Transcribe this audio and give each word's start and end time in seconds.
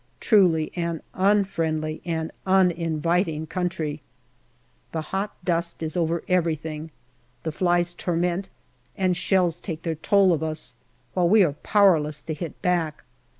Truly 0.19 0.71
an 0.75 1.03
unfriendly 1.13 2.01
and 2.05 2.31
uninviting 2.47 3.45
country. 3.45 4.01
The 4.93 5.01
hot 5.13 5.35
dust 5.45 5.83
is 5.83 5.95
over 5.95 6.23
everything 6.27 6.89
the 7.43 7.51
flies 7.51 7.93
torment, 7.93 8.49
and 8.97 9.15
shells 9.15 9.59
take 9.59 9.83
their 9.83 9.93
toll 9.93 10.33
of 10.33 10.41
us, 10.41 10.75
while 11.13 11.29
we 11.29 11.43
are 11.43 11.53
powerless 11.53 12.23
to 12.23 12.33
hit 12.33 12.59
back. 12.63 13.03